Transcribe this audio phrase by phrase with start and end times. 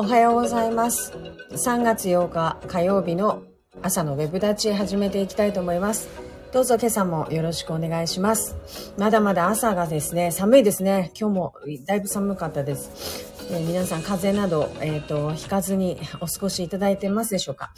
[0.00, 1.12] おはようございます。
[1.50, 3.42] 3月8日火曜日の
[3.82, 6.08] 朝のウェブ立ち始めていきたいと思います。
[6.52, 8.94] どうぞ今朝もよろしくお願いします。
[8.96, 11.10] まだまだ朝がですね、寒いですね。
[11.18, 13.50] 今日もだいぶ寒かったです。
[13.50, 17.72] え皆さん風邪など、えっ、と、ひかずにお過ごしいただいてますでしょうか。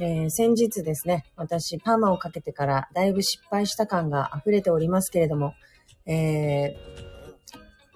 [0.00, 5.54] えー先日ですね、私パーマをかけてからだいぶ失敗した感が溢れておりますけれども、
[6.04, 7.09] えー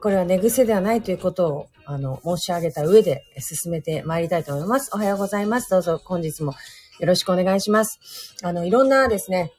[0.04, 4.90] これは寝癖ではないということを、あの、申し上げた上で進めてまいりたいと思います。
[4.92, 5.70] おはようございます。
[5.70, 6.52] どうぞ本日も
[7.00, 7.98] よろしくお願いします。
[8.42, 9.50] あの、いろんなですね、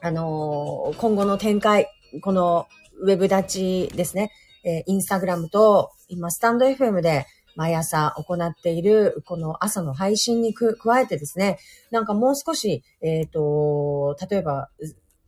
[0.00, 1.86] あのー今後の展開、
[2.22, 2.66] この
[3.02, 4.30] ウェブ立ちですね、
[4.64, 11.58] えーインスタグラムと、今、スタンド FM で毎朝行っている、この朝の配信に加えてですね、
[11.90, 14.70] なんかもう少し、えっ、と、例えば、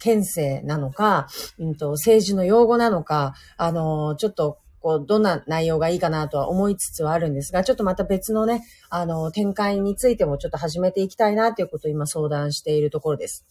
[0.01, 1.29] 県政なのか、
[1.59, 13.45] うんと、政治の用語なのか、あの、ちょっと、こう、どんな内容がいいかなとは思いつつはあるんですが、ちょっとまた別のね、あの、展開についてもちょっと始めていきたいなということを今相談しているところです。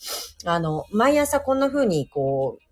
[0.44, 2.69] あの、毎朝こんな風に、こう、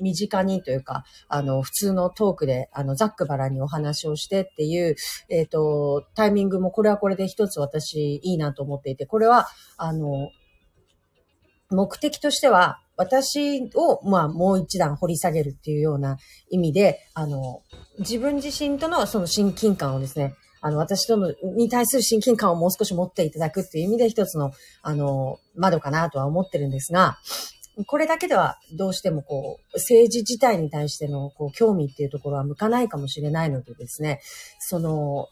[0.00, 4.96] 身近にというか、あの、普通のトークで、あの、ざっくばらにお話をしてっていう、
[5.28, 10.30] えっ、と、タイミングもこれはこれで一つ私いいなと思っていて、これは、あの、
[11.70, 16.18] 目的としては、私を、まあ、もう一段掘り下げるっていうような
[16.50, 17.62] 意味で、あの、
[17.98, 27.18] 自分自身とのその親近感をですね、あの、私との、に対する親近感をもう少し持っていただくっていう意味で一つの、あの、窓かなとは思ってるんですが、
[27.86, 34.20] これだけではどうしてもこう、政治自体に対してのこう興味っていうところは向かないかもしれないのでですね、
[34.58, 35.28] その、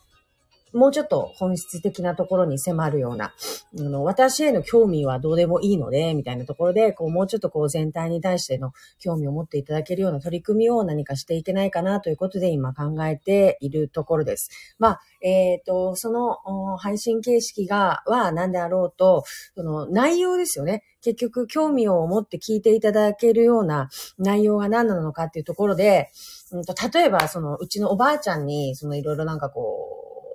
[0.75, 3.33] もうちょっと本質的なところに迫るような、
[3.79, 14.51] あの私への興味はどうでもいいので、みたいなところで、こう、もうちょっとこう全体に対しての興味を持っていただけるような取り組みを何かしていけないかなということで今考えているところです。
[14.79, 20.83] まあ、えっ、と、その配信形式が、は何であろうと、その内容ですよね。
[21.05, 26.11] 結局興味を持って聞いていただけるような内容が何なのかっていうところで、
[26.51, 29.84] うんと例えばそのうちのおばあちゃんに、そのいろいろなんかこう、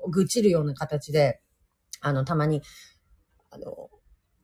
[0.09, 1.42] 愚痴るような形で、
[2.02, 2.62] あの、たまに、
[3.50, 3.90] あの、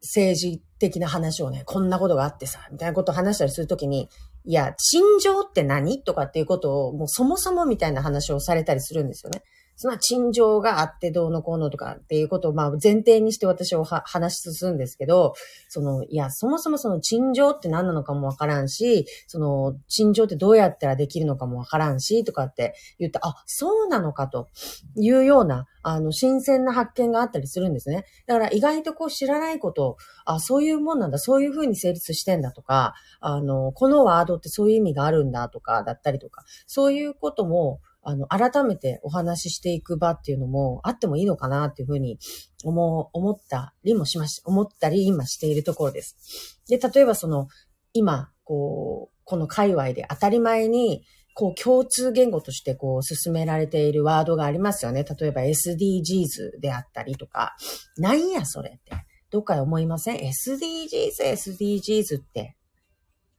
[0.02, 4.09] 政治的な話をね、こんなことがあってさ、みたいなことを話したりするときに、
[4.44, 6.03] いや、陳情って何？
[6.03, 9.42] とかっていうことを、もうそもそもみたいな話をされたりするんですよね。
[9.75, 15.34] その陳情があってどうのこうのとかっていうことをまあ前提にして私を話し進むんですけど、
[15.69, 24.47] その、いや、そもそもその陳情って何なのかもわからんし、その、陳情ってどうやったらできるのかもわからんし、とかって言って、あ、そうなのかと
[24.96, 28.06] いうような、あの、新鮮な発見があったりするんですね。
[28.25, 42.20] だから意外とこう知らないこと、あ、そういうもんなんだ、そういうふうに成立してんだとか、あの、このワードってそういう意味があるんだとか、だったりとか、そういうことも、あの、改めてお話ししていく場っていうのもあってもいいのかなっていうふうに
[42.64, 46.60] 思う、思ったりもしまし、思ったり今しているところです。
[46.70, 47.48] で、例えばその、
[47.94, 55.04] 今、こう、この界隈で当たり前に、こう、共通言語としてこう、進められているワードがありますよね。
[55.04, 57.58] 例えば SDGs であったりとか、
[57.98, 58.92] なんやそれって。
[59.32, 62.56] どっかで思いません ?SDGs、SDGs って。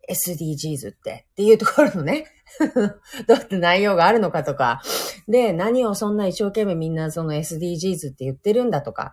[0.09, 1.27] SDGs って。
[1.33, 2.27] っていうところのね。
[3.27, 4.83] どうって内容があるのかとか。
[5.29, 9.13] で、何をそんな一生懸命みんなその SDGs って言ってるんだとか。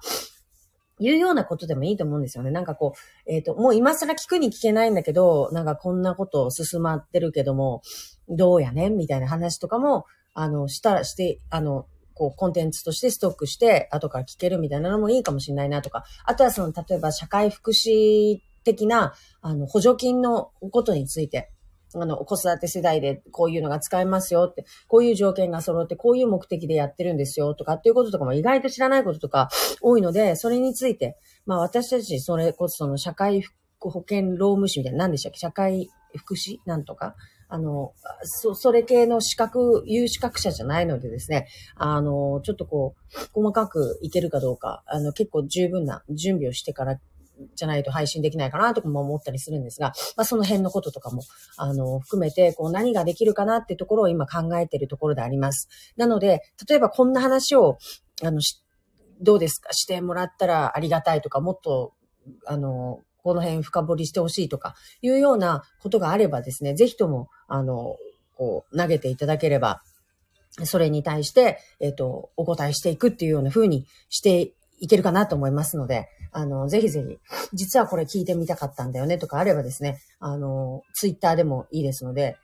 [1.00, 2.52] いうようなことでもいいと思うんですよね。
[2.52, 7.81] なんかこう、えっ、と、もう今更聞くに聞けないんだけど、なんかこんなこと進まってるけども、
[8.30, 8.96] どうやねん？
[8.96, 21.51] みたいな話とかも、あの、したら、して、あの、こう、コンテンツとしてストックして、後から聞けるみたいなのもいいかもしれないなとか、あとはその、例えば社会福祉的な、あの、補助金のことについて、
[21.96, 33.44] あの、子育て世代でこういうのが使えますよって、こういう条件が揃って、こういう目的でやってるんですよとかっていうこととかも意外と知らないこととか多いので、それについて、まあ私たちそれこそその社会
[33.79, 35.38] 保険労務士みたいな、何でしたっけ？
[35.38, 36.57] 社会福祉？
[36.66, 37.16] なんとか？
[37.50, 37.94] あの、
[38.24, 46.98] そ、それ系の資格、有資格者じゃないのでですね、あの、ちょっとこう、細かくいけるかどうか、あの、結構十分な準備をしてから
[47.56, 51.22] じゃないと配信できないかなとかも思ったりするんですが、まあその辺のこととかも、
[51.57, 55.69] あの、含めて、こう何ができるかなってところを今考えているところであります。
[55.98, 57.78] なので、例えばこんな話を、
[58.24, 58.42] あの、
[59.22, 59.74] どうですか？
[59.74, 61.94] してもらったらありがたいとか、もっと、
[62.45, 67.96] あの、この辺深掘りしてほしいとか、いうようなことがあればですね、ぜひとも、あの、
[68.36, 69.81] こう、投げていただければ、
[70.66, 77.18] それに対して、えっ、と、お答えしていくっていうような風にしていけるかなと思いますので、あの、ぜひぜひ、
[77.53, 82.38] 実はこれ聞いてみたかったんだよねとかあればですね、あの、ツイッターでもいいですので、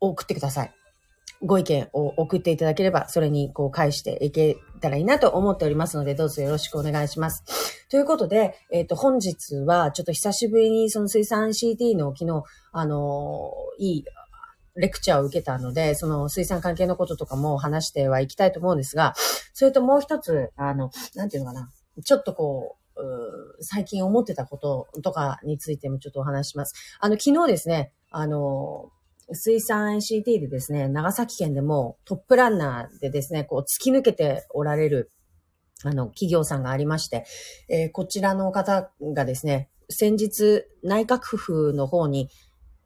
[0.00, 0.74] 送ってください。
[1.42, 7.86] ご意見を送っていただければ、それにこう返していけたらいいなと思っておりますので、どうぞよろしくお願いします。
[7.90, 12.42] ということで、えっ、と、本日はちょっと久しぶりにその水産 CT の昨日、
[12.72, 14.04] あのいい
[14.76, 19.14] レクチャーを受けたので、その水産関係のこととかも話してはいきたいと思うんですが、
[19.52, 21.70] それともう一つ、あの、なんていうのかな、
[22.04, 22.86] ちょっとこう、
[23.60, 26.74] 最近思ってたこととかについてもちょっとお話します。
[27.00, 28.90] あの、昨日ですね、あの、
[29.32, 35.10] 水産 NCT でですね、長崎県でもトップランナーでですね、こう突き抜けておられる、
[35.82, 37.26] あの、企業さんがありまして、
[37.68, 42.30] えー、こちらの方がですね、先日内閣府の方に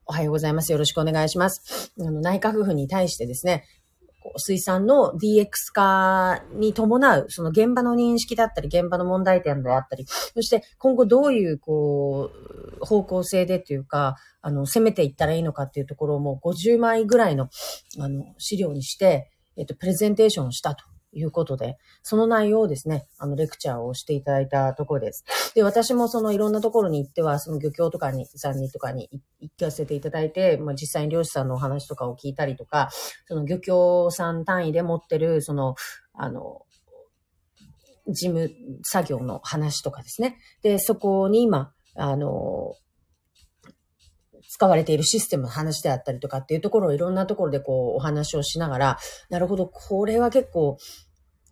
[0.06, 0.72] おはようございます。
[0.72, 1.92] よろしくお願いします。
[2.00, 3.64] あの、内閣府に対してですね、
[4.36, 12.30] 水産の DX 化に伴う、その現場の認識だったり、現場の問題点であったり、そして今後どういう、こ
[12.80, 17.48] う、方向性でというか、あの、攻めていったらいいのかっていうところをもう50枚ぐらいの、
[17.98, 20.84] あの、資料にして、えっと、プレゼンテーションをしたと。
[21.12, 25.24] いうことで、その内容をですね、あの、レクチャーをしていただいたところです。
[25.54, 29.08] で、私もそのいろんなところに行っては、その漁協とかに、さんにとかに
[29.40, 32.90] 行かせていただいて、まあ、実際に漁師さんのお話とかを聞いたりとか、
[33.26, 35.74] その漁協さん単位で持ってる、その、
[36.14, 36.62] あの、
[38.06, 38.50] 事務
[38.82, 40.38] 作業の話とかですね。
[40.62, 42.74] で、そこに今、あの、
[44.52, 48.98] 使われているシステムの話であったりとかっていうところをいろんなところでこうお話をしながら、
[49.28, 50.76] なるほど、これは結構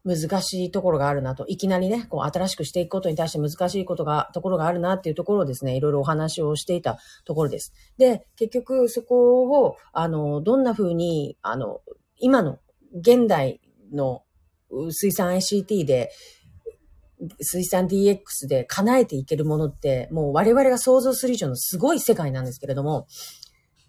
[0.05, 7.73] 難しいところがあるなと、いきなりね、こう新しくしていくことに対して難しいことが、ところがあるなっていうところをですね、いろいろお話をしていたところです。
[7.99, 11.83] で、結局そこを、あの、どんな風に、あの、
[12.17, 12.59] 今の
[12.93, 13.61] 現代
[13.93, 14.23] の
[14.91, 16.11] 水産 ICT で、
[17.41, 23.07] 水産 DX で叶えていけるものって、もう我々が想像する以上のすごい世界なんですけれども、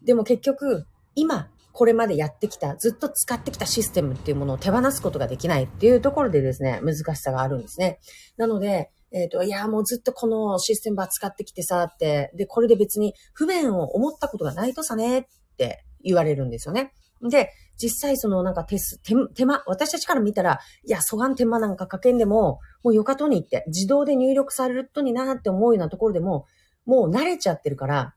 [0.03, 0.85] でも結局、
[1.15, 7.99] 今、これまでやってきた、ずっと使ってきたシステムっていうものを手放すことができないっていうところでですね、難しさがあるんですね。
[8.37, 15.25] なので、えっ、ー、と、いや、もうずっとこのシステムば使ってきてさ、って、で、これで別に不便を思ったことがないとさねっ
[15.57, 16.93] て言われるんですよね。
[17.21, 26.45] で、実際そのなんか手手手間、私たちから見たら、いや、そがん手間なんかかけんでも、もうよかとに行って、自動で入力されるとになって思うようなところでも、
[26.85, 28.15] もう慣れちゃってるから、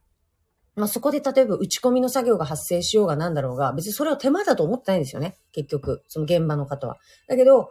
[0.75, 5.37] まあ、そこで例えば打ち込みの作業が発生しようがなんだろうが、別にそれを手間だと思ってないんですよね。
[5.51, 6.97] 結局、その現場の方は。
[7.27, 7.69] だけど、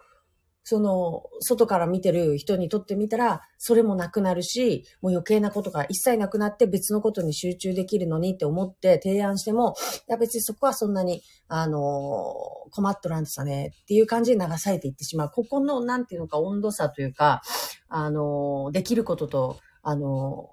[0.64, 9.74] その、外から見てる人にとってみたら、それもなくなるし、もう余計なことが一切なくなって別のことに集中できるのにって思って提案しても、
[10.08, 12.34] いや別にそこはそんなに、あの
[12.70, 15.30] 困っとらんとさねっていう感じで流されていってしまう。
[15.30, 17.42] ここの、なんていうのか温度差というか、
[17.88, 20.50] あのできることと、あの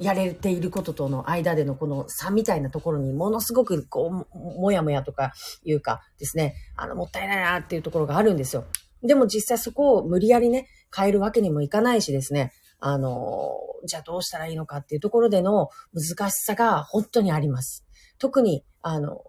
[0.00, 5.32] やれていることとの間でのこの差みたいなところにものすごくこう、もやもやとか
[5.62, 8.64] いうかですね、あの、もったいないなっていうところがあるんですよ。
[9.02, 17.86] でも実際そこを無理やりね、変えるわけにもいかないしですね、あの、じゃあどうしたらいいのかっていうところでの難しさが本当にあります。
[18.18, 19.24] 特に、あの、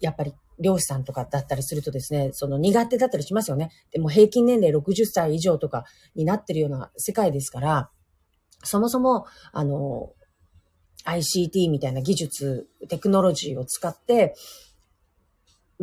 [0.00, 3.70] やっぱり漁師さんとかだったりするとですね、その苦手だったりしますよね。
[3.90, 7.90] でも平均年齢60歳以上とかになってるような世界ですから、
[8.64, 10.12] そもそも、あの、
[11.04, 14.34] ICT みたいな技術、テクノロジーを使って、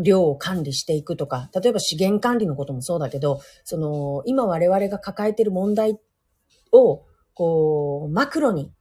[0.03, 5.99] 量を管理していくとか、例えば資源管理のこともそうだけど、その、今我々が抱えている問題
[6.71, 8.71] を、こう、マクロに、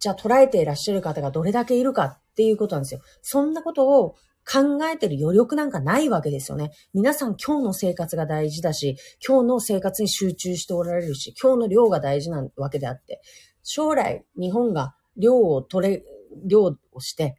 [0.00, 3.00] じゃあ捉えていらっしゃる方がどれだけいるかっていうことなんですよ。
[3.22, 4.14] そんなことを
[4.50, 6.70] 考えてる余力なんかないわけですよね。
[6.94, 13.20] 皆さん今日の生活が大事だし、今日の生活に集中しておられるし、今日の量が大事なわけであって、
[13.62, 16.02] 将来日本が量を取れ、
[16.46, 17.36] 量をして、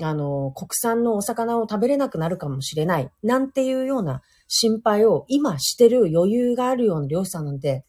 [0.00, 7.84] あの、国産のお魚を食べれなくなるかもしれない、なんていうような心配を今してる余裕があるような漁師さんなんて、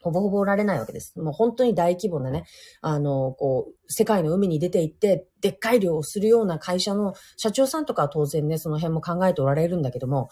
[0.00, 1.18] ほぼほぼおられないわけです。
[1.18, 2.44] もう本当に大規模なね、
[2.80, 10.30] あの、こう、世界の海に出て行って、でっかい漁をするような会社の社長さんとかは当然ね、その辺も考えておられるんだけども、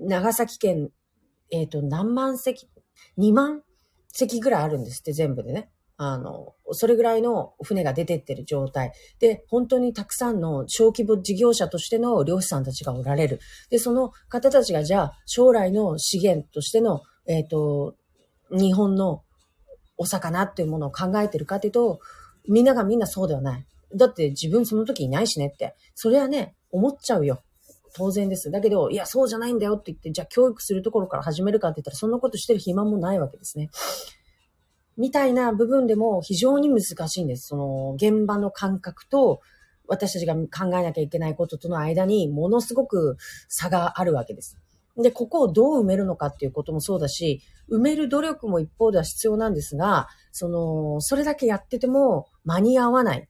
[0.00, 0.90] 長崎県、
[1.50, 2.68] えっ、ー、と、何万隻、
[3.18, 3.62] 2万
[4.08, 5.70] 隻ぐらいあるんですって、全部でね。
[6.00, 8.92] あの、それぐらいの船が出てってる状態。
[9.18, 13.40] で、本当にたくさんの小規模事業者としての漁師さんたちがおられる。
[13.68, 17.96] で、その方たちがじゃあ、将来の資源としての、えっ、ー、と、
[18.52, 19.24] 日本の
[19.96, 21.98] お魚っていうものを考えてるかっていうと、
[22.48, 23.66] みんながみんなそうではない。
[23.96, 25.74] だって自分その時いないしねって。
[25.96, 27.42] それはね、思っちゃうよ。
[27.96, 28.52] 当然です。
[28.52, 33.70] だけど、いや、そうじゃないんだよって言って、じゃあ教育するところから始めるかって言ったら、そんなことしてる暇もないわけですね。
[34.98, 37.48] みたいな部分でも非常に難しいんです。
[37.48, 39.40] その現場の感覚と、
[39.86, 43.16] 私たちが考えなきゃいけないこととの間にものすごく
[43.48, 44.58] 差があるわけです。
[44.98, 47.40] で、ここをどう埋めるのかっていうこともそうだし、
[47.70, 53.28] 埋める努力も一方では必要なんですが、その、それだけやってても間に合わない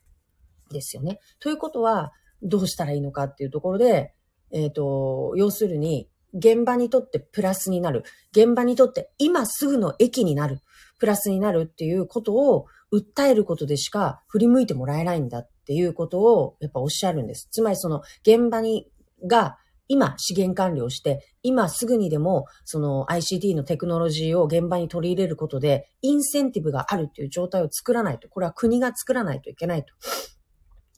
[0.71, 1.21] ですよね。
[1.39, 4.15] ということは、どうしたらいいのかっていうところで、
[4.51, 8.05] えっ、ー、と、要するに、現場にとってプラスになる。
[8.33, 10.61] 現場にとって今すぐの駅になる。
[10.99, 17.49] プラスになるっていうことを訴えることでしか振り向いてもらえないんだっていうことをやっぱおっしゃるんです。
[17.51, 18.89] つまりその現場に、
[19.27, 28.29] が今資源管理をして、今すぐにでもその ICT のテクノロジーを現場に取り入れることで、インセンティブがあるっていう状態を作らないと。
[28.29, 29.95] これは国が作らないといけないと。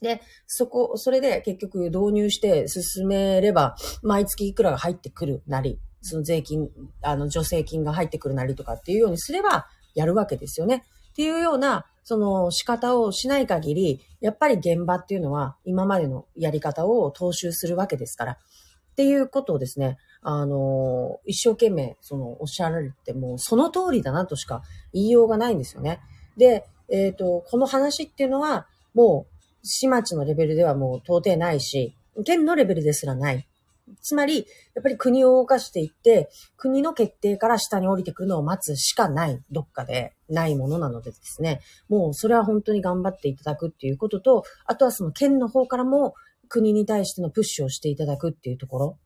[0.00, 6.68] で、そこ、それで結局導入して進めれば、毎月いくらが入ってくるなり、その税金、
[7.02, 10.84] あの、助成金が入ってくるなりとかっていうようにすれば、やるわけですよね。
[11.12, 18.32] っていうような、その仕方をしない限り、やっぱり現場っていうのは今までのやり方を踏襲するわけですから。
[18.32, 26.00] っていうことをですね、あの、一生懸命、その、おっしゃられても、その通りだなとしか言いようがないんですよね。
[26.36, 31.94] で、えっ、ー、と、この話っていうのは、もう、市町のレベルではもう到底ないし、
[32.24, 33.46] 県のレベルですらない。
[34.02, 40.14] つまり、やっぱり国を動かしていって、国の決定から下に降りてくるのを待つしかない、どっかで。
[40.28, 46.14] ないものなのでですね、もうそれは本当に頑張っていただくっていうことと、あとはその県の方からも
[46.48, 48.98] 国に対してのプッシュをしていただくっていうところ。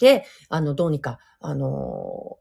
[0.00, 2.38] で、あの、どうにか、あの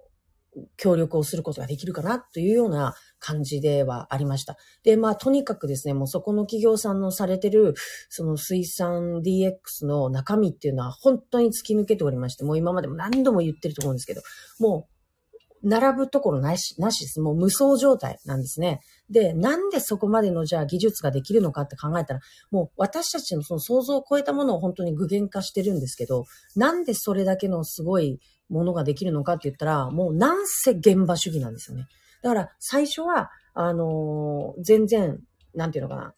[0.77, 4.57] 協力をすることができるかなというような感じではありました。
[4.83, 7.73] で、まあ、とにかくですね、もうそこの企業さんのされてる、
[8.09, 14.21] その水産 DX の中身っていうのは本当に突き抜けておりまして、もう今までも何度も言ってると思うんですけど、
[14.59, 14.95] もう、
[15.65, 17.19] 並ぶところなし、なしです。
[17.19, 18.81] もう無双状態なんですね。
[19.09, 22.19] で、なんでそこまでのじゃあ技術ができるのかって考えたら、
[22.51, 31.87] もう私たちのその想像を超えたものを本当に具現化してるんですけど、なんでそれだけのすごいものができるのかって言ったら、もうなんせ現場主義なんですよね。
[32.21, 35.19] だから最初は、あのー、全然、
[35.53, 36.13] なんていうのかな。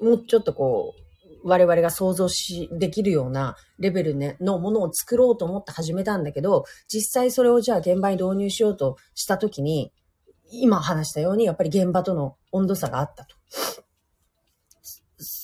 [0.00, 1.02] もうちょっとこう、
[1.44, 9.92] 我々が想像し、できるようなレベル、ね、のものを作ろうと思って始めたんだけど、実際それをじゃあ現場に導入しようとしたときに、
[10.50, 13.36] 今話したようにやっぱり現場との温度差があったと。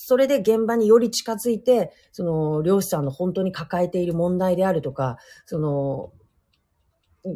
[0.09, 6.13] それで現場により近づいて、その漁師さんの本当に抱えている問題であるとか、その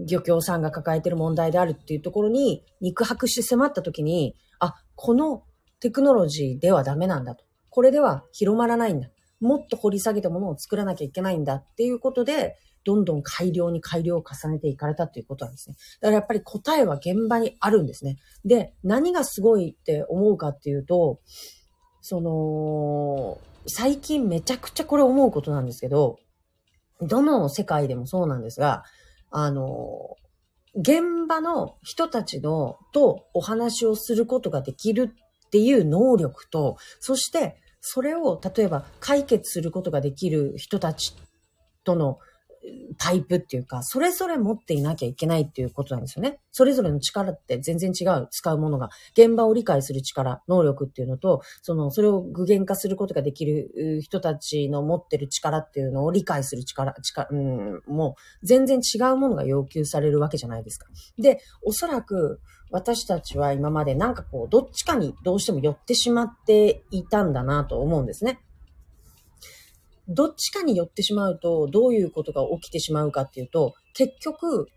[0.09, 5.43] 漁協さんが抱えている問題であるっていうところに肉薄して迫った時に、あ、この
[5.81, 7.45] テクノロジーではダメなんだと。
[7.69, 9.11] これでは広まらないんだ。
[9.39, 15.77] もっと掘り下げたものを作らなきゃいけないんだっていうことで、どんどん改良に改良を重ねていかれたということなんですね。
[16.01, 18.17] だからやっぱり答えは現場にあるんですね。
[18.47, 21.21] で、何がすごいって思うかっていうと、
[22.03, 26.19] その、最近めちゃくちゃこれ思うことなんですけど、
[27.01, 28.85] どの世界でもそうなんですが、
[29.31, 30.17] あの、
[30.75, 35.15] 現場の人たちのとお話をすることができる
[35.47, 41.15] っていう能力と、そしてそれを例えば解決することができる人たち
[41.85, 42.19] との
[42.99, 46.39] タイプっていうか、それぞれ持っていなきゃいけないっていうことなんですよね。
[46.53, 48.91] それぞれの力って全然違う、使うものが。
[49.13, 60.87] 現場を理解する力、能力っていうのと、その、それを具現化することができる人たちの持ってる力っていうのを理解する力、力、うん、もう全然違うものが要求されるわけじゃないですか。
[61.19, 62.41] で、おそらく
[62.71, 68.41] 私たちは今までなんかこう、どっちかにどうしても寄ってしまっていたんだなと思うんですね。
[70.13, 74.69] どっちかに寄ってしまうと、どういうことが起きてしまうかっていうと、結局、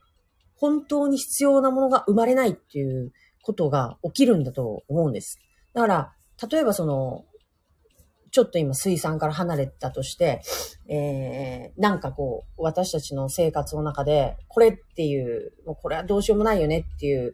[0.56, 3.12] 本当に必要なものが生まれないっていう
[3.44, 5.40] ことが起きるんだと思うんです。
[5.74, 6.14] だから、
[6.50, 7.26] 例えばその、
[8.32, 10.42] ちょっと今水産から離れたとして、
[10.90, 17.34] えー、なんかこう、私たちの生活の中で、これっていう、もうこれはどうしようもないよねっていう、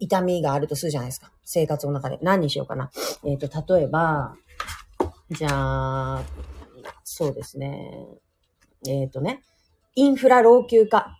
[0.00, 1.32] 痛みがあるとするじゃないですか。
[1.44, 2.18] 生活の中で。
[2.22, 2.90] 何にしようかな。
[3.24, 4.34] えっ、ー、と、例えば、
[5.30, 6.24] じゃあ、
[7.04, 8.06] そうですね。
[8.86, 9.42] えっ、ー、とね、
[9.94, 11.14] インフラ老朽化。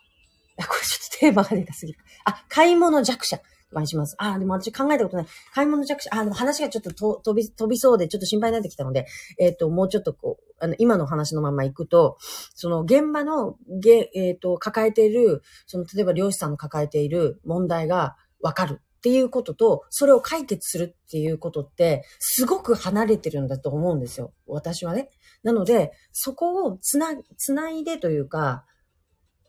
[0.56, 1.98] これちょっとテーマが出たすぎる。
[2.24, 3.38] あ、買い物弱者。
[3.70, 4.14] お願いします。
[4.18, 5.26] あ、でも私考えたことない。
[5.52, 6.08] 買い物弱者。
[6.12, 9.06] あ、でも話がちょっと飛び、飛びそうでちょっと心配になってきたので、
[9.38, 12.16] えっ、ー、と、もうちょっとこう、あの、今の話のまま行くと、
[12.54, 18.80] その現場の、げ、えっ、ー、と、抱えている、その、例えば漁師さんの抱えている問題がわかる。
[18.98, 24.32] っていうことと、それを解決するっていうことって、すごく離れてるんだと思うんですよ。
[24.46, 25.10] 私はね。
[25.44, 28.64] なので、そこをつな、つないでというか、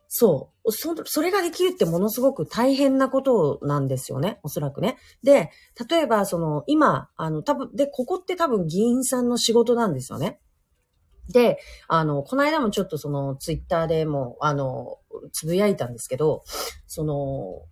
[0.07, 0.71] そう。
[0.71, 4.39] そ、それができるってものすごく大変なことなんですよね。
[4.43, 4.97] おそらくね。
[5.23, 5.51] で、
[5.89, 10.39] 例えば、その、今、あの、多分、で、ここって多分議員さんの仕事なんですよね。
[11.31, 14.97] で、あの、この間もちょっとその、ツイッターでも、あの、
[15.31, 16.43] つぶやいたんですけど、
[16.87, 17.67] その、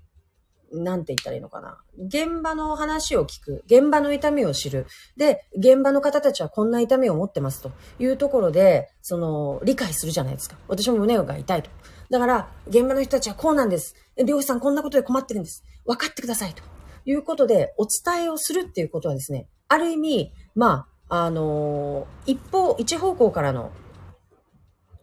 [0.71, 1.79] なんて言ったらいいのかな。
[1.97, 3.63] 現場の話を聞く。
[3.65, 4.85] 現場の痛みを知る。
[5.15, 10.57] で、現場の方たちはこんな痛みを持ってますというところで、その、理解するじゃないですか。
[10.67, 11.69] 私も胸が痛いと。
[12.09, 13.95] だから、現場の人たちはこうなんです。
[14.25, 15.63] 漁師さんこんなことで困ってるんです。
[15.85, 16.63] 分かってくださいと。
[17.05, 23.71] いうことで、お伝えをするっていうことはですね、ある意味、まあ、あのー、一方、一方向からの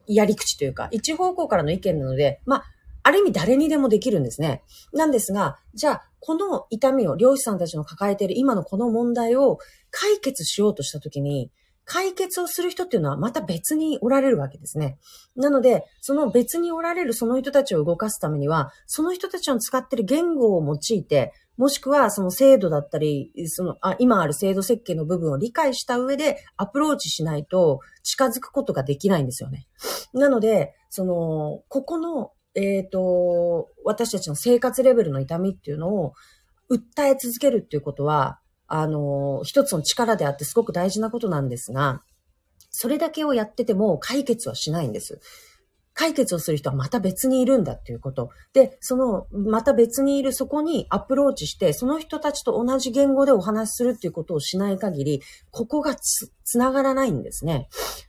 [0.06, 2.64] やり口というか、一方向からの意見なので、まあ、
[3.04, 4.64] ある意味誰にでもできるんですね。
[4.92, 9.58] なんですが、じゃあ、この痛みを、漁師さんたちの抱えている今のこの問題を
[9.90, 11.50] 解決しようとしたときに、
[11.84, 14.99] 解決をする人っていうのはまた別におられるわけですね。
[15.37, 29.66] なので、その別におられるその人たちを動かすためには、その人たちの使っている言語を用いて、もしくはその制度だったり、その、あ、今ある制度設計の部分を理解した上でアプローチしないと近づくことができないんですよね。
[30.14, 36.12] なので、その、ここのえっ、ー、と、私たちの生活レベルの痛みっていうのを
[36.70, 42.02] 訴え続けるっていうことは、あの、一つの力であってすごく大事なことなんですが、
[42.70, 45.20] それだけをやってても解決はしないんです。
[45.94, 48.30] 解決をする人はまた別にいるんだっていうこと。
[48.52, 55.22] で、その、また別にいるそこにアプローチして、その人たちと同じ言語でお話しするっていうことをしない限り、
[55.52, 57.68] ここがつ、つながらないんですね。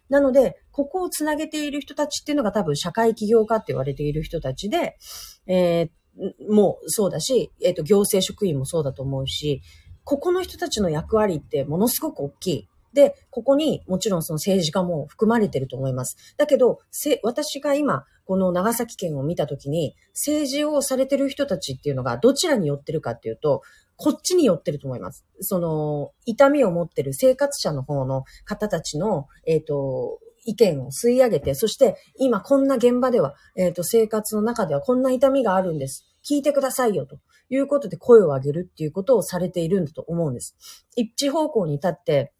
[0.10, 4.98] なので、ここをつなげている人たちっていうのが多分社会起業家って言われている人たちで、
[5.46, 9.62] えー、もうそうだし、えっ、ー、と、行政職員もそうだと思うし、
[10.04, 12.70] ここの人たちの役割ってものすごく大きい。
[12.96, 16.18] で、ここにもちろんその政治家も含まれてると思います。
[16.38, 16.80] だけど、
[17.22, 23.62] 私が今、この長崎県を見たときに、政治をされてる人たちっていうのがどちらに寄ってるかっていうと、
[23.98, 25.26] こっちに寄ってると思います。
[25.42, 36.06] その、痛みを持ってる生活者の方の方たちの、えっ、ー、と、意見を吸い上げて、そして今こんな現場では、えっ、ー、と、生活の中ではこんな痛みがあるんです。
[36.28, 40.56] 聞いてくださいよということで声を上げるっていうことをされているんだと思うんです。
[40.96, 42.34] 一致方向に立って、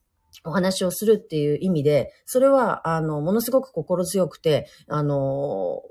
[0.44, 5.82] お話をするっていう意味で、それは、あの、ものすごく心強くて、あの、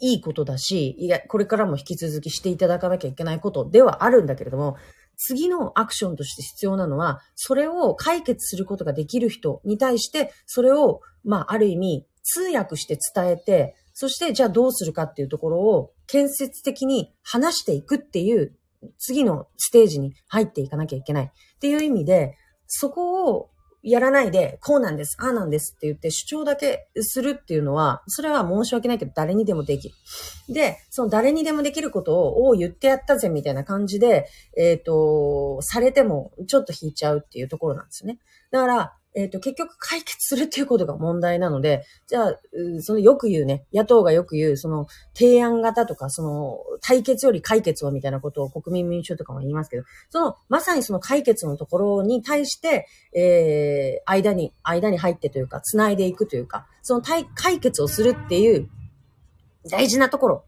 [0.00, 4.76] いいことだし、いや、これからも引き続きしていただかなきゃいけないことではあるんだけれども、
[5.16, 18.54] 次のアクションとして必要なのは、それを解決することができる人に対して、それを、まあ、ある意味、通訳して伝えて、そしてじゃあどうするかっていうところを建設的に話していくっていう
[18.98, 22.36] 次のステージに入っていかなきゃいけないっていう意味で、
[22.66, 23.50] そこを
[23.82, 29.94] やらないで、こうなんです、ああなんですって言って主張だけするっていうのは、それは申し訳ないけど誰にでもできる。
[30.48, 38.18] で、その誰にでもできることを、を言ってやったぜみたいな感じで、えっ、ー、と、されてもちょっと引いちゃうっていうところなんですよね。
[38.52, 42.38] だから、えっ、ー、と、結局解決するっていうことが問題なので、じゃあ、
[42.80, 58.68] そのよく言うね、野党がよく言う、その提案型とか、その対決より解決をみたいなことを国民民主党とかも言いますけど、その、まさにその解決のところに対して、えー、間に、間に入ってというか、繋いでいくというか、その対、解決をするっていう
[59.70, 60.44] 大事なところ。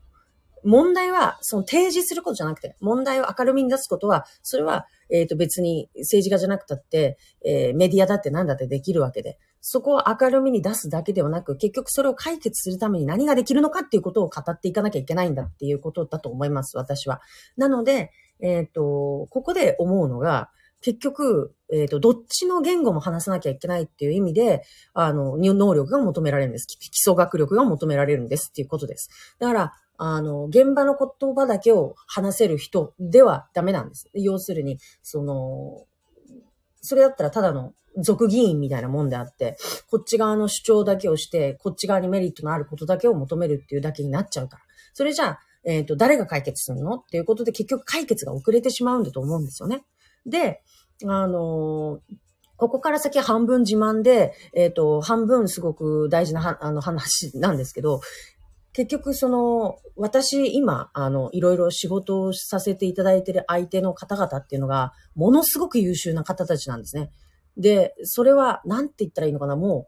[0.65, 17.23] 問題は、その提示することじゃなくて、問題を明るみに出すことは、それは、えっ、ー、と別に政治家じゃなくたって、えー、メディアだって何だってできるわけで、そこを明るみに出すだけではなく、結局それを解決するために何ができるのかっていうことを語っていかなきゃいけないんだっていうことだと思います、私は。
[17.57, 20.51] なので、えっ、ー、と、ここで思うのが、
[20.83, 26.67] 結局、えっ、ー、と、どっちの言語も話さなきゃいけないっていう意味で、あの、能力が求められるんです。
[26.67, 29.09] 基礎学力が求められるんですっていうことです。
[29.39, 34.11] だから、あの、現場の言葉だけを話せる人ではダメなんです。
[34.15, 35.87] 要するに、その、
[36.81, 39.57] それだったらただの俗議員みたいなもんであって、
[39.91, 44.63] こっち側の主張だけをして、こっち側にメリットのあることだけを求めるっていうだけになっちゃうから。
[44.93, 46.97] それじゃあ、えっ、ー、と、誰が解決するの？
[46.97, 49.85] っていうことで結局解決が遅れてしまうんだと思うんですよね。
[50.27, 50.63] で、
[51.07, 52.01] あの
[52.57, 58.01] ここから先半分自慢で、えっ、ー、と、半分すごく大事なあの話なんですけど、
[58.75, 67.13] 結局その、私今、あの、いろいろ仕事をさせていただいている相手の方々っていうのが、ものすごく優秀な方たちなんですね。
[67.57, 69.87] で、それは、なんて言ったらいいのかな、も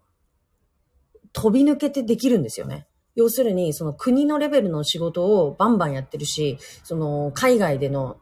[1.25, 2.87] う、飛び抜けてできるんですよね。
[3.17, 8.19] 要するに、その国のレベルの仕事をバンバンやってるし、その、海外での、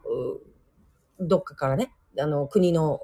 [1.19, 2.99] どっかからね、あの、国の、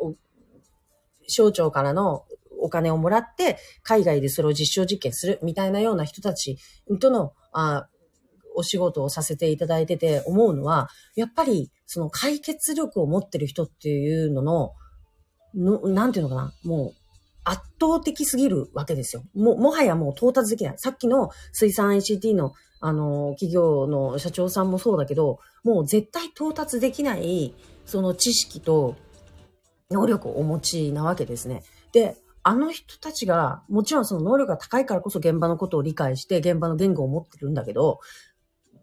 [1.27, 2.25] 省庁からの
[2.61, 6.57] お金をもらって、海外でそれを実証実験するみたいなような人たち
[6.99, 7.87] との、あ
[8.53, 14.71] お仕事をさせていただいてて思うのは、やっぱりその解決力を持ってる人っていうのの、
[15.55, 16.93] の、なんていうのかな、もう
[17.43, 19.23] 圧倒的すぎるわけですよ。
[19.33, 20.73] も、もはやもう到達できない。
[20.77, 27.53] さっきの水産 ICT の、あの、企業の社長さんもそうだけど、もう絶対到達できない、
[27.85, 28.95] その知識と
[29.89, 31.63] 能力をお持ちなわけですね。
[31.91, 37.99] で、あの人たちが、もちろんその能力が高いからこそ現場のことを理解して、現場の言語を持ってるんだけど、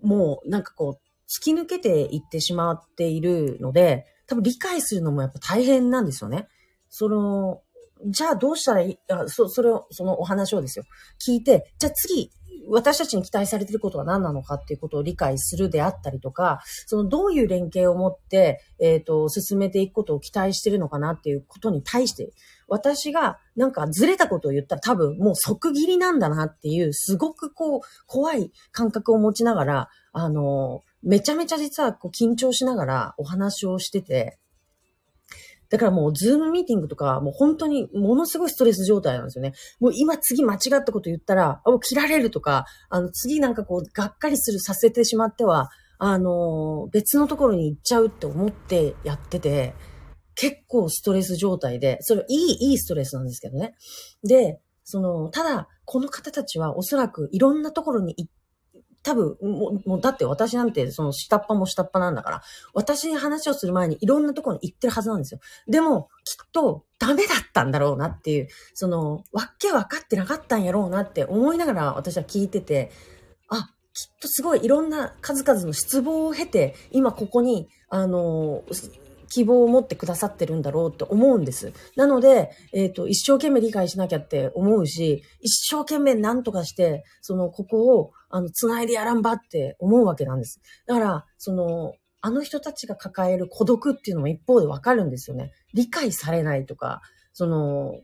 [0.02, 6.46] もうなんかこう、突き抜けていってしまっているので、多分理解するのもやっぱ大変なんですよね。
[6.88, 7.62] その、
[8.06, 10.84] じゃあどうしたらいいあそ、それを、そのお話をですよ。
[11.26, 12.30] 聞いて、じゃあ次、
[12.68, 22.30] 私たちに期待されていることは何なのかっていうことを理解するであったりとか、そのどういう連携を持って、えっ、ー、と、進めていくことを期待してるのかなっていうことに対して、
[22.68, 34.38] 私がなんかずれたことを言ったら多分もう即切りなんだなっていう、すごくこう、怖い感覚を持ちながら、あの、めちゃめちゃ実はこう緊張しながらお話をしてて、
[35.70, 39.52] だからもう、ズームミーティングとか、もう本当にものすごいストレス状態なんですよね。
[39.80, 49.74] もう今次間違ったこと言ったら、もう切られるとか、あの、次なんかこう、がっかりするさせてしまっては、あの、別のところに行っちゃうって思ってやってて、
[50.34, 53.74] 結構ストレス状態で、それいい、いいストレスなんですけどね。
[54.22, 58.32] で、その、ただ、この方たちはおそらくいろんなところに行っ
[59.02, 62.42] 多分、もう、もうだって私なんて、その下っ端も下っ端なんだから、
[62.74, 65.40] 私に話をする前にいろんなところに行ってるはずなんですよ。
[65.68, 72.90] でも、きっとダメだったんだろうなっていう、その、わっけわかってなかったんやろうなって思いながら私は聞いてて、
[73.48, 78.62] あ、きっとすごいいろんな数々の失望を経て、今ここに、あの、
[79.28, 81.72] 希望を持ってくださってるんだろうって思うんです。
[81.96, 90.60] なので、えっ、ー、と、一生懸命理解しなきゃって思うし、一生懸命何とかして、その、ここを、あの、繋いでやらんばって思うわけなんです。
[90.86, 95.52] だから、その、あの人たちが抱える孤独っていうのも一方でわかるんですよね。
[95.72, 97.00] 理解されないとか、
[97.32, 98.00] その、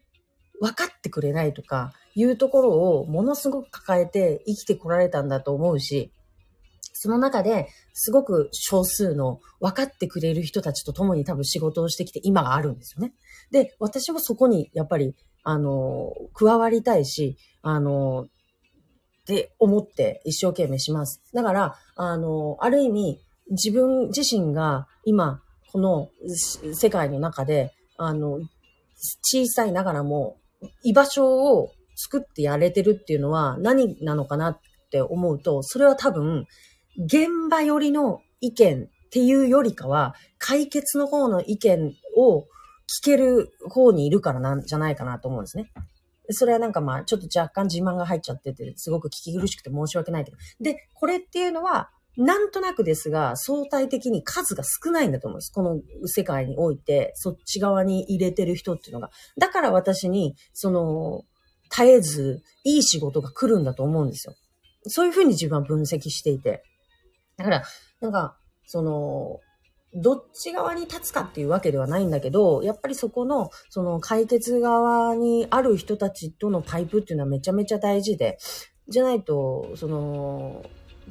[0.61, 6.13] 分かってくれないとか、いうところをものすごく抱えて生きてこられたんだと思うし、
[7.05, 13.13] その中ですごく少数の分かってくれる人たちと共に多分仕事をしてきて今があるんですよね。
[13.51, 18.27] で、私もそこにやっぱり、あの、加わりたいし、あの、っ
[19.27, 21.21] て思って一生懸命します。
[21.35, 26.09] だから、あの、ある意味、自分自身が今、この
[26.73, 28.41] 世界の中で、あの、
[29.21, 30.39] 小さいながらも、
[30.83, 36.47] 居場所を作ってやれてるっていうのは何なのかなって思うと、それは多分、
[36.99, 45.73] 現場寄りの意見っていうよりかは、解決の方の意見を聞ける方にいるからなんじゃないかなと思うんですね。
[46.31, 50.37] それはなんかまあ、ちょっと若干自慢が入っちゃってて、すごく聞き苦しくて申し訳ないけど。
[50.61, 55.53] で、これっていうのは、なんとなくですが、相対的に数が少ないんだと思うんです。
[55.53, 59.11] この世界において、そっち側に入れてる人っていうのが。
[59.37, 61.25] だから私に、その、
[61.71, 64.35] 絶えず、いい仕事が来るんだと思うんですよ。
[64.87, 66.63] そういうふうに自分は分析していて。
[67.37, 67.63] だから、
[68.01, 69.41] なんか、その、
[69.97, 78.39] どっち側に立つかっていうわけではないんだけど、やっぱりそこの、その解決側にある人たちとのパイプっていうのはめちゃめちゃ大事で、
[78.89, 80.65] じゃないと、その、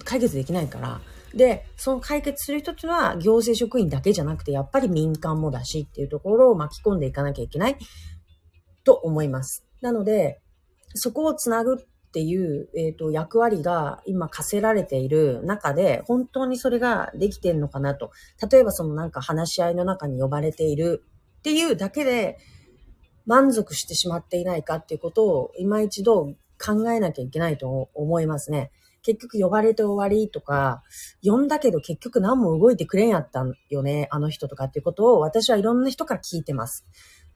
[0.04, 1.02] 解決できないから。
[1.34, 7.78] で、その解決する人っていうのは行政職員だけじゃなくて、やっぱり民間もだしっていうところを巻き込んでいかなきゃいけない
[8.84, 9.66] と思います。
[9.82, 10.42] なので、
[10.94, 11.78] そこをつなぐっ
[12.14, 18.12] ていう、えっ、ー、と、役割が今課せられている中で、本当にそれができてんのかなと。
[18.50, 21.04] 例えばそのなんか話し合いの中に呼ばれている
[21.40, 22.38] っていうだけで、
[23.26, 28.72] 満足してしまっていないかっていうことを今一度考えなきゃいけないと思いますね。
[29.02, 30.82] 結局呼ばれて終わりとか、
[31.22, 36.86] 呼んだけど結局何も動いてくれんやったんよね、あの人とかっていうことを私はいろんな人から聞いてます。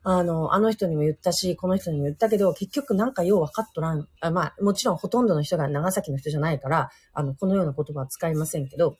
[0.10, 4.08] あの、あの人にも言ったし、この人にも言ったけど、結局なんかよう分かっとらん。
[4.22, 8.96] あまあ、もちろんほとんどの人が長崎の人じゃないから、あの、このような言葉は使いませんけど、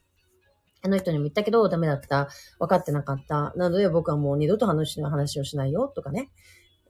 [0.84, 2.28] あの人にも言ったけど、ダメだった。
[2.60, 3.54] 分かってなかった。
[3.56, 6.30] なので僕はもう二度と話の話をしないよ、とかね。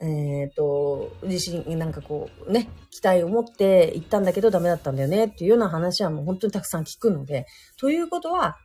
[0.02, 7.46] えっ、ー、と、自信、なんかこう、ね、期待を持って行ったんだけどダメだったんだよね、っていうような話はもう本当にたくさん聞くので、
[7.80, 8.58] ということは、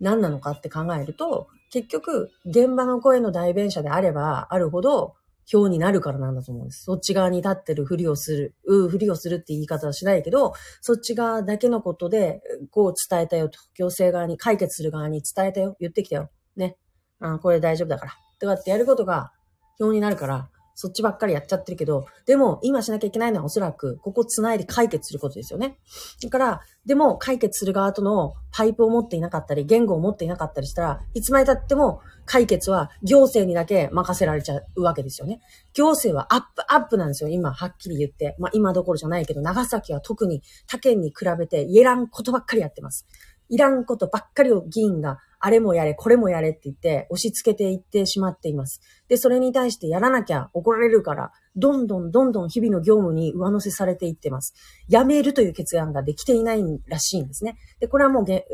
[0.00, 5.14] 何なのかって考えると、結局、現場の声の代弁者であればあるほど、
[5.46, 6.84] 票になるからなんだと思うんです。
[6.84, 13.58] そっち側に立ってるふりをする、うふりをするって言い方はしないけど、そっち側だけのことで、こう伝えたよと。
[13.74, 15.74] 行政側に、解決する側に伝えたよ。
[15.80, 16.30] 言ってきたよ。
[16.56, 16.76] ね。
[17.20, 18.12] あこれ大丈夫だから。
[18.38, 19.32] とかってやることが、
[19.78, 25.78] 票になるから、そっちばっかりやっちゃってるけど、でも今しなきゃいけないのはおそらく、ここ繋いで解決することですよね。
[26.22, 35.40] だから、でも解決する側とのパイプを持っていなかったり、言語を持っていなかったりしたら、いつまで経っても解決は行政にだけ任せられちゃうわけですよね。
[35.74, 37.28] 行政はアップアップなんですよ。
[37.28, 38.36] 今、はっきり言って。
[38.38, 43.06] まあ今どころじゃないけど、長崎は特に他県に比べて言えらんことばっかりやってます。
[43.48, 48.80] いらんことばっかりを議員があれもやれ、これもやれって言って押し付けていってしまっています。
[49.08, 54.54] で、それに対してやらなきゃ怒られるから、どんどんどんどん日々の業務に上乗せされていってます。
[54.88, 57.56] やめるという決断ができていないらしいんですね。
[57.80, 58.46] で、これはもうげ、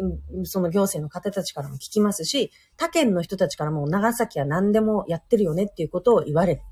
[0.45, 6.63] その行政の方たちからも聞きますし、他県の人たちからも長崎は何でもやってるよねっていうことを言われる。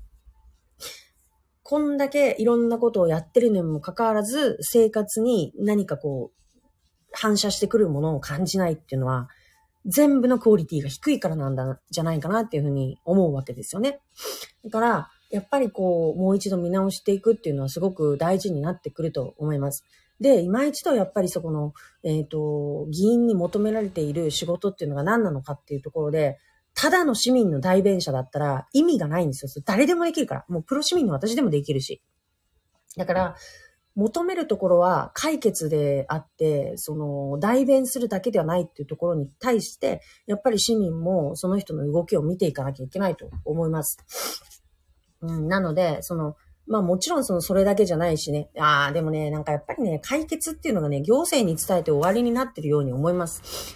[1.61, 6.37] こんだけいろんなことをやってるにもかかわらず、生活に何かこう、
[7.11, 9.29] 反射してくるものを感じないっていうのは、
[9.87, 14.01] 全部のクオリティが低いからなんだ、じゃないかなっていうふうに思うわけですよね。
[14.63, 19.83] だから、やっぱりこう、もう一度見直していくっていうのはすごく大事になってくると思います。
[20.19, 21.73] で、今一度やっぱりそこの、
[22.03, 26.37] えっ、ー、と、議員に求められている仕事っていうのが何なのかっていうところで、
[26.73, 29.63] ただの市民の代弁者だったら意味がないんですよ。
[29.65, 30.45] 誰でもできるから。
[30.47, 32.01] もうプロ市民の私でもできるし。
[32.95, 33.35] だから、
[33.97, 43.97] 求めるところは解決であって、その代弁するだけではないっていうところに対して、やっぱり市民もその人の動きを見ていかなきゃいけないと思います。
[45.21, 46.35] うん、なので、その、
[46.67, 48.51] まあもちろんそのそれだけじゃないしね。
[48.59, 53.75] ああ、でもね、なんかやっぱりね、解決っていうのがね、行政に伝えて終わりになってるように思います。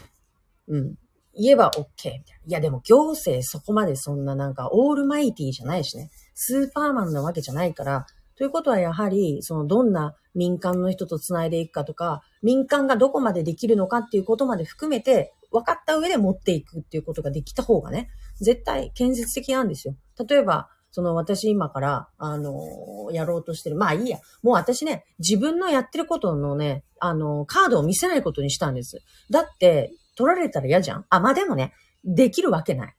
[0.67, 0.95] うん。
[1.33, 2.13] 言えば OK みたいな。
[2.13, 6.11] いやでも行政そこまでそんななんかオールマイティじゃないしね。
[6.35, 8.05] スーパーマンなわけじゃないから、
[8.41, 19.95] ということはやはり、そのどんな民間の人と繋いでいくかとか、民間がどこまでできるのかっていうことまで含めて、分かった上で持っていくっていうことができた方がね、絶対建設的なんですよ。
[20.27, 23.75] 例えば、その私今から、あのー、やろうとしてる。
[23.75, 24.17] まあいいや。
[24.41, 29.03] もう私ね、自分のやってることのね、あのー、カードを見せないことにしたんです。
[29.29, 32.95] だって、取られたら嫌じゃんあ、まあでもね、できるわけない。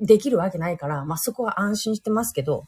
[0.00, 2.64] できるわけないから、まあそこは安心してますけど、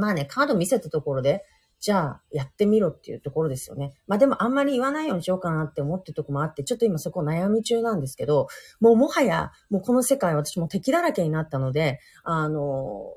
[0.00, 1.44] まあね、カード見せたところで、
[1.80, 3.94] じゃあ、やってみろっていうところですよね。
[4.06, 8.48] まあでもあんまり言わないようにしようかなって思ってるとこもあって、ちょっと今そこ悩み中なんですけど、
[8.80, 12.60] もうもはや、もうこの世界私も敵だらけになったので、あの、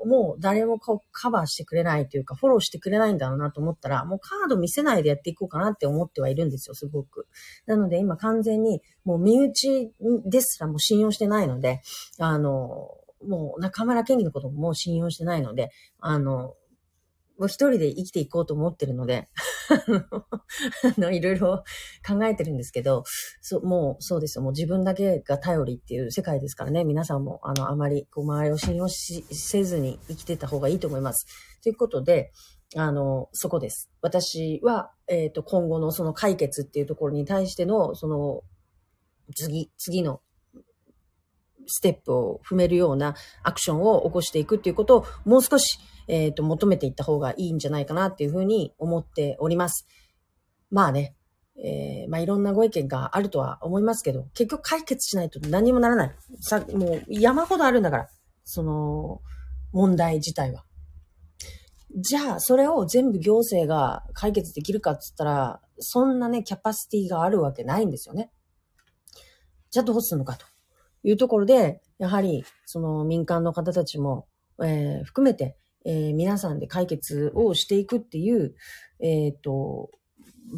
[0.06, 7.28] もう誰もカバーしてくれないというか、フォローしてくれないんだろうなと思ったら、もうカード見せないでやっていこうかなって思ってはいるんですよ、すごく。
[7.66, 9.92] なので今完全に、もう身内
[10.26, 11.82] ですらもう信用してないので、
[12.18, 12.92] あの、
[13.28, 16.56] もう中村健義のことももう信用してないので、あの、
[17.38, 19.28] もう一人で生きていこうと思ってるので
[19.70, 21.64] あの、いろいろ
[22.08, 23.04] 考えてるんですけど、
[23.42, 24.44] そう、もうそうですよ。
[24.44, 26.84] もう自分だけが頼りっていう世界ですからね。
[26.84, 31.26] 皆さんも、あの、あまり、こう、周りを信用し、せずに生きてた方がいいと思います。
[31.64, 32.32] ということで、
[32.76, 33.92] あの、そこです。
[34.02, 38.44] 私は、えっ、ー、と、今後のその解決っていうところに対しての、その、
[39.36, 40.22] 次、次の
[41.68, 49.88] ステップを踏めるようなアクションを起こしていくっていうことをもう少し、えっ、ー、と、求めていった方がいいんじゃないかなっていうふうに思っております。
[50.70, 51.16] まあね、
[51.58, 56.16] えー、まあいろんなご意見があるとは思いますけど、結局解決しないと何もならない。
[56.42, 58.10] さ、もう山ほどあるんだから、
[58.44, 59.22] その、
[59.72, 60.66] 問題自体は。
[61.96, 68.32] じゃあ、それを全部行政が解決できるかって言ったら、そんなね、キャパシティがあるわけないんですよね。
[69.70, 70.46] じゃあどうするのかと。
[71.04, 74.28] いうところで、やはり、その民間の方たちも、
[74.64, 78.56] えー、含めて、えー、皆さんで解決をしていくっていう、
[79.00, 79.90] えっ、ー、と、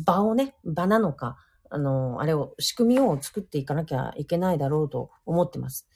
[0.06, 1.38] 場をね、場なのか、
[1.70, 5.88] あの、あれを、仕組みを作っていかなきゃいけないだろうと思ってます。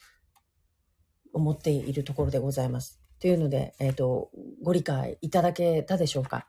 [1.31, 2.99] 思っているところでございます。
[3.19, 4.31] というので、えっ、ー、と、
[4.63, 6.47] ご理解いただけたでしょうか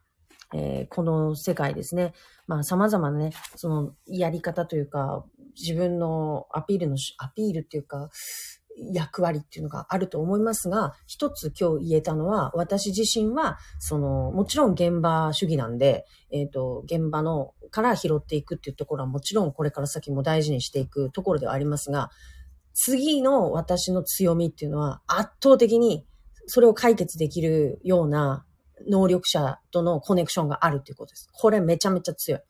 [0.52, 2.12] えー、この世界ですね。
[2.46, 5.24] まあ様々なね、そのやり方というか、
[5.58, 8.10] 自分のアピールの、アピールっていうか、
[8.92, 22.10] 役割っていうのがあると思いますが、一つ今日言えたのは、私自身は、その、もちろん現場主義なんで、えっ、ー、と、現場の、から拾っていくっていうところはもちろんこれから先も大事にしていくところではありますが、
[22.72, 26.06] 次の私の強みっていうのは圧倒的に
[26.46, 28.44] それを解決できるような
[28.88, 31.28] 能力者とのコネクションがあるっていうことです。
[31.32, 32.40] これめちゃめちゃ強い。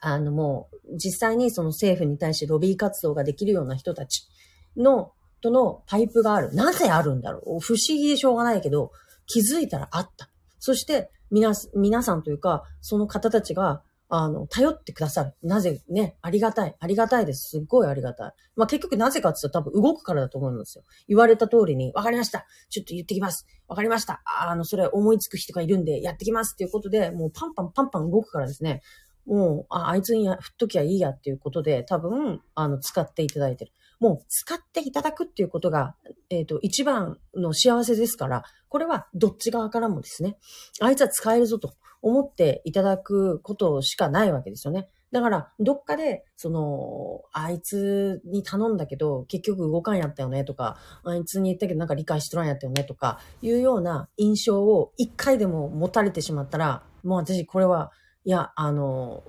[0.00, 4.28] あのもう、実際にその政府に対してロビー活動ができるような人たち
[4.76, 6.54] の、とのパイプがある。
[6.54, 8.92] なぜあるんだろう不思議でしょうがないけど、
[9.26, 10.30] 気づいたらあった。
[10.58, 15.34] そして、皆、皆さんというか、その方たちが、あの、頼ってくださる。
[15.42, 16.76] なぜね、ありがたい。
[16.78, 17.48] ありがたいです。
[17.50, 18.32] すっごいありがたい。
[18.54, 20.84] まあ、結局なぜかって言ったら多分動くからだと思うんですよ。
[21.08, 22.46] 言われた通りに、わかりました。
[22.70, 23.46] ちょっと言ってきます。
[23.66, 24.22] わかりました。
[24.24, 28.82] あの、それ思いつく人がいるんで、やってきますっていうことで、もうパンパンパンパン動くからですね。
[29.26, 33.72] もう、ああいつに振っときゃいいやっていうことで、多分、あの、使っていただいてる。
[33.98, 35.96] もう、使っていただくっていうことが、
[36.30, 40.38] えっ、ー、と、一番の幸せですから、これはどっち側からもですね、
[40.80, 44.88] あいつは使えるぞと思っていただくことしかないわけですよね。
[45.12, 57.92] だから、どっかで、その、あいつに頼んだけど、結局動かんやったよねとか、あいつに言ったけどなんか理解しとらんやったよねとか、いうような印象を一回でも持たれてしまったら、もう私これは、
[58.26, 59.22] いや、あの、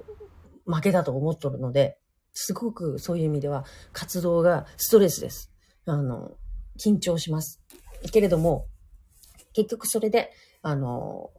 [0.65, 1.99] 負けだと思っとるので、
[2.33, 5.51] すごくそういう意味では活動がストレスです。
[5.85, 6.31] あの、
[6.79, 7.61] 緊張します。
[8.11, 8.65] けれども、
[9.53, 10.31] 結局それで、
[10.63, 11.29] あの、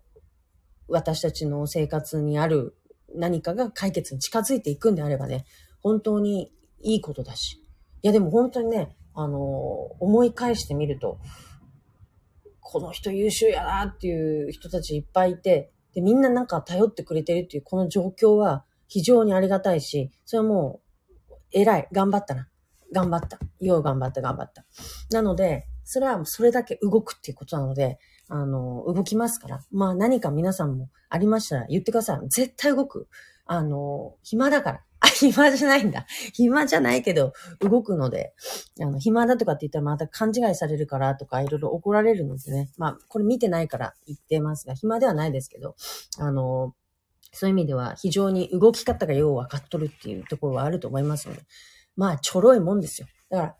[0.87, 2.77] 私たちの生活にある
[3.13, 5.45] 何かが解決に近づいていくんであればね、
[5.81, 7.57] 本当にいいことだし。
[8.03, 9.39] いやでも本当にね、あの、
[9.99, 11.19] 思い返してみると、
[12.61, 20.81] この人優秀やなっていう人たちいっぱいいて、で、みんななんか頼ってくれてるっていうこの状況は非常にありがたいし、それはも
[21.29, 21.89] う、偉い。
[21.91, 22.49] 頑張ったな。
[22.93, 23.41] 頑張った。
[23.61, 24.65] よう頑張った、頑張った。
[25.11, 29.61] なので、それはそれだけ動くっていうことなので、あの、動きますから。
[29.73, 32.29] まあ何か皆さんもありましたら言ってください。
[32.29, 33.09] 絶対動く。
[33.47, 34.85] あの、暇だから。
[35.01, 36.07] あ、暇じゃないんだ。
[36.33, 38.35] 暇じゃないけど、動くので、
[38.81, 42.71] あの、暇だとかって言ったらまた勘違いされるからとか、いろいろ怒られるのでね。
[42.77, 45.77] まあ、これ見てないから言ってますが、暇ではないですけど、
[46.19, 46.75] あの、
[47.33, 51.43] そういう意味では非常に動き方がよう分かっとるっていうところはあると思いますので、
[51.97, 53.07] まあ、ちょろいもんですよ。
[53.31, 53.57] だから、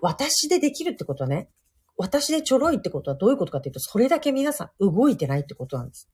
[0.00, 1.48] 私でできるってことはね、
[1.96, 6.08] 私でちょろいってことはどういうことかっていうと、それだけ皆さん動いてないってことなんです。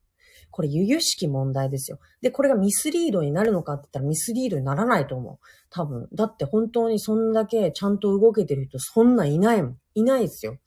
[0.51, 1.99] これ、由々しき問題ですよ。
[2.21, 5.39] で、これがミスリードになるのかって言ったらミスリードにならないと思う。
[5.71, 6.09] 多分。
[6.13, 9.79] だって本当にそんだけちゃんと動けてる人、そんないないもん。
[9.95, 10.59] いないですよ。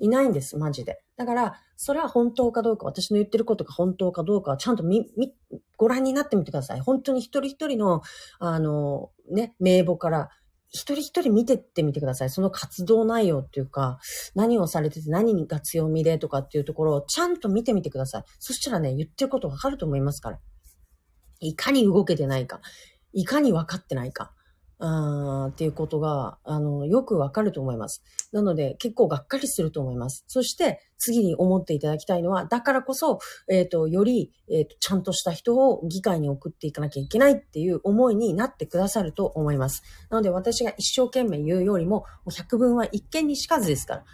[0.00, 1.00] いないんです、マジで。
[1.16, 5.34] だから、それは本当かどうか、私の言ってることが本当かどうかは、ちゃんとみ、み、
[5.76, 6.80] ご覧になってみてください。
[6.80, 8.02] 本当に一人一人の、
[8.38, 10.28] あの、ね、名簿から、
[10.70, 12.30] 一人一人見てってみてください。
[12.30, 13.98] その活動内容っていうか、
[14.34, 18.24] 何をされてて何が強みでとかっていうところをちゃんと見てみてください。
[18.38, 20.38] そしたらね、言ってることわかると思いますから。
[21.40, 22.60] いかに動けてないか、
[23.12, 24.34] いかに分かってないか、
[24.80, 28.02] あっていうことが、あの、よくわかると思います。
[28.32, 30.24] なので、結構がっかりすると思います。
[30.28, 39.82] そして、次に思っていただきたいのは、だからこそ、えっ、ー、と、より、えっ、ー、と、ちゃんとした人を議会に送っていかなきゃいけないっていう思いになってくださると思います。
[40.10, 44.04] なので、私が一生懸命言うよりも、百分は一見にしかずですから、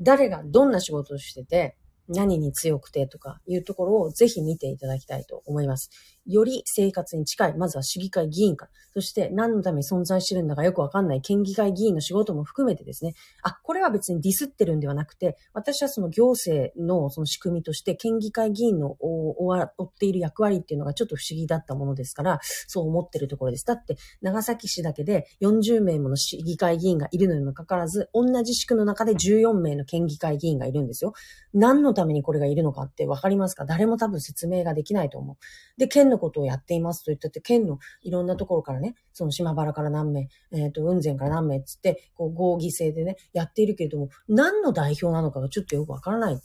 [0.00, 1.76] 誰がどんな仕事をしてて、
[2.08, 5.90] 何に強くてとかいうところをぜひ見ていただきたいと思います。
[6.26, 23.66] より生活に近い、まずは市議会議員から、そして何のために存在してるんだかよくわかんない県議会議員の仕事も含めてですね、あ、これは別にディスってるんではなくて、私はその行政のその仕組みとして県議会議員の追っている役割っていうのがちょっと不思議だったものですから、そう思ってるところです。
[23.66, 31.14] だって、長崎市だけで40名もの市議会議員がいるのにもかかわらず、同じ地区の中で14名の県議会議員がいるんですよ。
[31.54, 33.64] 何のためにこれがいるのかってわかりますか？
[33.64, 35.36] 誰も多分説明ができないと思う。
[35.78, 46.38] で、県のことをやっていますと言ってて、県のいろんなところからね、その島原から何名、えっ、ー、と、雲仙から何名つって、こう、合議制でね、やっているけれども、何の代表なのかがちょっとよくわからない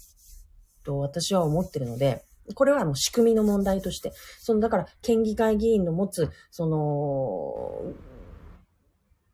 [0.84, 2.24] と私は思ってるので、
[2.56, 7.94] これはもう仕組みの問題として、その、だから、県議会議員の持つ、その、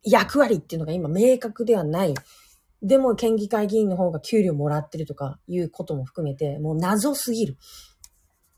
[0.03, 2.13] 役割っていうのが今明確ではない。
[2.81, 7.57] でも、県議会議員の方が給料もらってるとかいうことも含めて、もう謎すぎる。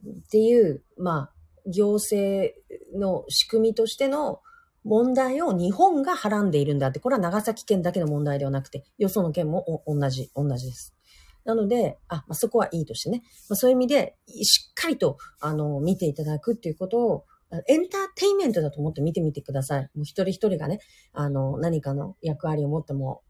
[0.07, 1.34] っていう、まあ、
[1.65, 2.53] 行政
[2.95, 4.41] の仕組みとしての
[4.83, 10.95] 問題を日本がはらんでいるんだって、これは長崎県だけの問題ではなくて、よその県も同じ、同じです。
[11.43, 13.21] なので、あ、まあ、そこはいいとしてね。
[13.49, 17.25] まあ、そういう意味で、しっかりと、あの、見ていただくっていうことを、
[17.67, 19.81] エンターテインメントだと思って見てみてください。
[19.95, 20.79] もう一人一人がね、
[21.13, 23.21] あの、何かの役割を持っても、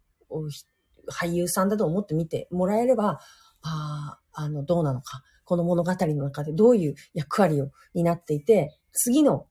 [1.12, 3.20] 俳優さんだと思って見てもらえれば、
[3.62, 5.22] ああ、あの、どうなのか。
[5.46, 9.48] この物語の中でどういう役割を担っていて、次の、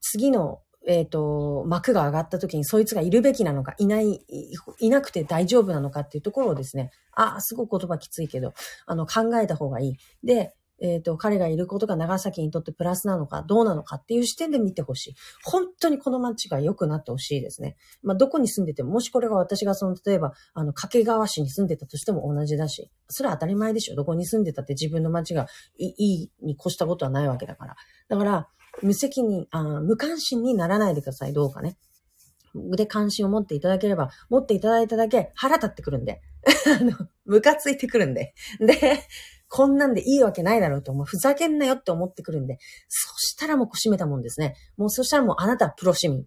[0.00, 4.24] 次の、えっ、ー、と、幕が上がった時にそいつがいるべきなのか、いない、
[4.80, 8.52] いなくて大丈夫なのかっていうところをですね、ああ、すごく言葉きついけど、
[8.86, 9.96] あの、考えた方がいい。
[10.24, 15.14] で、えっ、ー、と、彼がいることが長崎にとってプラスなのか、どうなのかっていう視点で見てほしい。
[15.44, 17.76] 本当にこの街が良くなってほしいですね。
[18.02, 23.94] まあ、どこに住んでても、もしこれが私がその、例えば、あの、掛川市に住んでたとしても同じだし、それは当たり前でしょ。
[23.94, 25.46] どこに住んでたって自分の街が
[25.78, 27.76] いいに越したことはないわけだから。
[28.08, 28.48] だから、
[28.82, 31.32] 無責任、あ無関心にならないでください。
[31.32, 31.76] どうかね。
[32.54, 36.20] で、関心を持っていただければ、持っていただいただけ腹立ってくるんで。
[36.80, 36.92] あの、
[37.24, 38.34] ムカついてくるんで。
[38.60, 39.00] で、
[39.54, 42.56] こんなんでいいわけないだろうと、もうふざけんなよって思ってくるんで、
[42.88, 44.56] そしたらもうこしめたもんですね。
[44.78, 46.24] もうそしたらもうあなたはプロ市民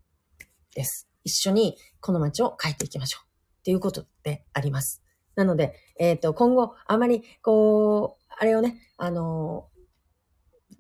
[0.75, 1.09] です。
[1.23, 3.25] 一緒にこの街を変えていきましょう。
[3.25, 5.01] っていうことであります。
[5.35, 9.69] なので、えっ、ー、と、今後、あまり、こう、あれをね、あの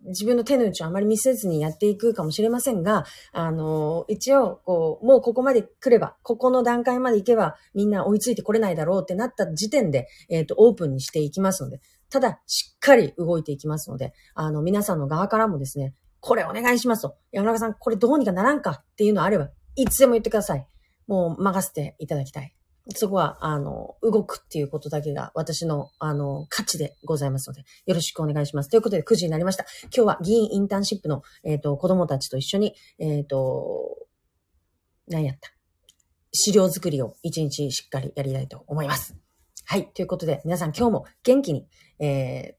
[0.05, 17.15] 自分の手の内をあまり見せずにやっていくかもしれませんが、あの、一応、こう、もうここまで来れば、ここの段階まで行けば、みんな追いついてこれないだろうってなった時点で、えっ、ー、と、オープンにしていきますので、ただ、しっかり動いていきますので、あの、皆さんの側からもですね、これお願いしますと。
[17.31, 20.67] 山中さん、これどうにかならんかっていうのあれば、いつでも言ってください。
[21.07, 22.55] もう任せていただきたい。
[22.93, 28.69] そこは、あの、動くっていうことだけが私の、あの、価値でございますので、よろしくお願いします。
[28.69, 29.65] ということで、9時になりました。
[29.85, 33.97] 今日は議員インターンシップの、えっ、ー、と、子供たちと一緒に、えっ、ー、と、
[35.07, 35.51] 何やった？
[36.31, 39.15] 資料作りを一日しっかりやりたいと思います。
[39.65, 39.87] はい。
[39.93, 41.67] ということで、皆さん今日も元気に、
[41.99, 42.55] え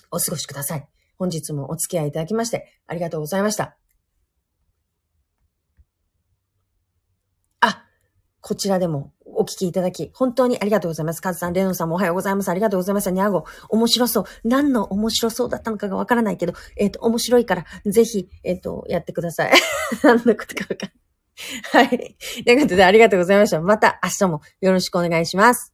[0.00, 0.88] ー、お過ごしください。
[1.18, 3.76] 本日もお付き合いいただきまして、ありがとうございました。
[7.60, 7.84] あ、
[8.40, 11.20] こちらでもお聞きいただき、本当にありがとうございます。
[11.20, 12.48] カズさん、レノンさんもおはようございます。
[12.48, 13.10] ありがとうございました。
[13.10, 14.24] ニャーゴ、面白そう。
[14.44, 19.52] 何の面白そうだったのかがわからないけど、えっ、ー、と、面白いから、ぜひ、えっ、ー、と、やってください。
[20.04, 20.90] 何のことかわかん
[21.74, 21.88] ない。
[21.88, 22.16] はい。
[22.44, 23.60] ということで、ありがとうございました。
[23.60, 25.72] また明日もよろしくお願いします。